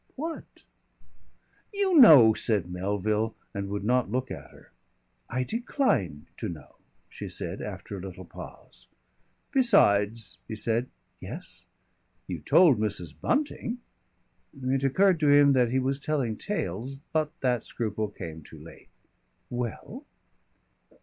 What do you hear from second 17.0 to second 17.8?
but that